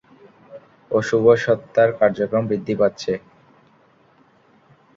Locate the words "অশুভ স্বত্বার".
0.91-1.87